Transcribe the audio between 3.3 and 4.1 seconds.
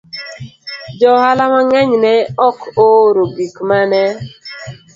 gik ma ne